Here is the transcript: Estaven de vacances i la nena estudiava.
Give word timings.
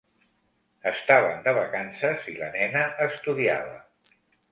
Estaven 0.91 1.43
de 1.47 1.53
vacances 1.57 2.25
i 2.31 2.33
la 2.39 2.47
nena 2.57 2.87
estudiava. 3.07 3.77